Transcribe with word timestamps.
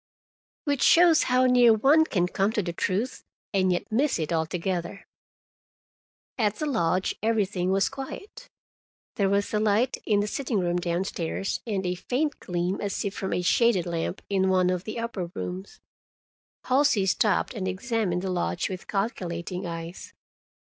Which 0.63 0.81
shows 0.81 1.25
how 1.29 1.45
near 1.45 1.75
one 1.75 2.05
can 2.05 2.25
come 2.25 2.51
to 2.53 2.63
the 2.63 2.73
truth, 2.73 3.23
and 3.53 3.71
yet 3.71 3.91
miss 3.91 4.17
it 4.17 4.33
altogether. 4.33 5.05
At 6.39 6.55
the 6.55 6.65
lodge 6.65 7.13
everything 7.21 7.69
was 7.69 7.87
quiet. 7.87 8.49
There 9.17 9.29
was 9.29 9.53
a 9.53 9.59
light 9.59 9.97
in 10.03 10.19
the 10.19 10.25
sitting 10.25 10.59
room 10.59 10.77
down 10.77 11.03
stairs, 11.03 11.59
and 11.67 11.85
a 11.85 11.93
faint 11.93 12.39
gleam, 12.39 12.81
as 12.81 13.05
if 13.05 13.13
from 13.13 13.31
a 13.31 13.43
shaded 13.43 13.85
lamp, 13.85 14.23
in 14.27 14.49
one 14.49 14.71
of 14.71 14.85
the 14.85 14.97
upper 14.97 15.29
rooms. 15.35 15.79
Halsey 16.63 17.05
stopped 17.05 17.53
and 17.53 17.67
examined 17.67 18.23
the 18.23 18.31
lodge 18.31 18.69
with 18.71 18.87
calculating 18.87 19.67
eyes. 19.67 20.13